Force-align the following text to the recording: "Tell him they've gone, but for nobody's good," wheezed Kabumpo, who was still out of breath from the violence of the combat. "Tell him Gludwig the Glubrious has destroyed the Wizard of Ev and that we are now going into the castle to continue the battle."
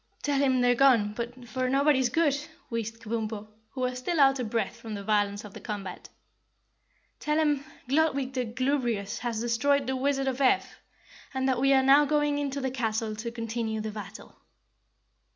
"Tell 0.23 0.39
him 0.39 0.61
they've 0.61 0.75
gone, 0.75 1.13
but 1.13 1.47
for 1.47 1.69
nobody's 1.69 2.09
good," 2.09 2.35
wheezed 2.71 3.03
Kabumpo, 3.03 3.47
who 3.69 3.81
was 3.81 3.99
still 3.99 4.19
out 4.19 4.39
of 4.39 4.49
breath 4.49 4.75
from 4.77 4.95
the 4.95 5.03
violence 5.03 5.45
of 5.45 5.53
the 5.53 5.59
combat. 5.61 6.09
"Tell 7.19 7.37
him 7.37 7.63
Gludwig 7.87 8.33
the 8.33 8.45
Glubrious 8.45 9.19
has 9.19 9.41
destroyed 9.41 9.85
the 9.85 9.95
Wizard 9.95 10.27
of 10.27 10.41
Ev 10.41 10.65
and 11.35 11.47
that 11.47 11.61
we 11.61 11.71
are 11.71 11.83
now 11.83 12.05
going 12.05 12.39
into 12.39 12.59
the 12.59 12.71
castle 12.71 13.15
to 13.17 13.29
continue 13.31 13.79
the 13.79 13.91
battle." 13.91 14.35